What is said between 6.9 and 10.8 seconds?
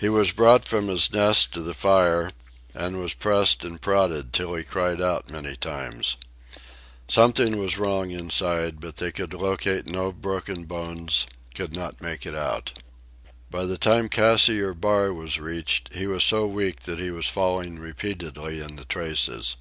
Something was wrong inside, but they could locate no broken